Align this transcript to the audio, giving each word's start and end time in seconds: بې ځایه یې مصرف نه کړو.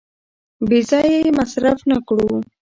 بې 0.69 0.79
ځایه 0.89 1.17
یې 1.25 1.29
مصرف 1.39 1.79
نه 1.89 1.97
کړو. 2.07 2.29